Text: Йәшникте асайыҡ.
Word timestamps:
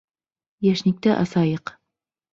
Йәшникте 0.69 1.13
асайыҡ. 1.19 1.75